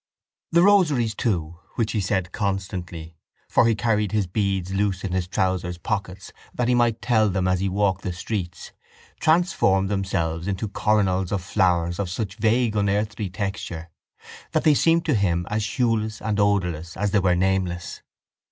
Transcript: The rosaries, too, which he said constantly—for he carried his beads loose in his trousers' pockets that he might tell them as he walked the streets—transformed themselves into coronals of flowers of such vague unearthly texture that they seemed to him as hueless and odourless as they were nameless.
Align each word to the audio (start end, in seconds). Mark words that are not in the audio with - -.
The 0.51 0.63
rosaries, 0.63 1.13
too, 1.13 1.59
which 1.75 1.91
he 1.91 2.01
said 2.01 2.31
constantly—for 2.31 3.67
he 3.67 3.75
carried 3.75 4.13
his 4.13 4.25
beads 4.25 4.73
loose 4.73 5.03
in 5.03 5.11
his 5.11 5.27
trousers' 5.27 5.77
pockets 5.77 6.33
that 6.55 6.67
he 6.67 6.73
might 6.73 7.03
tell 7.03 7.29
them 7.29 7.47
as 7.47 7.59
he 7.59 7.69
walked 7.69 8.01
the 8.01 8.11
streets—transformed 8.11 9.89
themselves 9.89 10.47
into 10.47 10.67
coronals 10.67 11.31
of 11.31 11.43
flowers 11.43 11.99
of 11.99 12.09
such 12.09 12.37
vague 12.37 12.75
unearthly 12.75 13.29
texture 13.29 13.89
that 14.53 14.63
they 14.63 14.73
seemed 14.73 15.05
to 15.05 15.13
him 15.13 15.45
as 15.51 15.63
hueless 15.77 16.19
and 16.19 16.39
odourless 16.39 16.97
as 16.97 17.11
they 17.11 17.19
were 17.19 17.35
nameless. 17.35 18.01